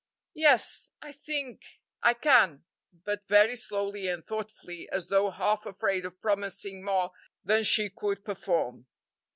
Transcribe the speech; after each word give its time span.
"Yes 0.33 0.89
I 1.03 1.11
think 1.11 1.61
I 2.01 2.15
can," 2.15 2.63
but 2.91 3.27
very 3.27 3.55
slowly 3.55 4.07
and 4.07 4.25
thoughtfully, 4.25 4.89
as 4.91 5.09
though 5.09 5.29
half 5.29 5.67
afraid 5.67 6.07
of 6.07 6.19
promising 6.19 6.83
more 6.83 7.11
than 7.45 7.63
she 7.63 7.91
could 7.91 8.25
perform. 8.25 8.87